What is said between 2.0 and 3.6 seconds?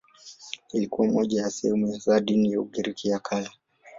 dini ya Ugiriki ya Kale.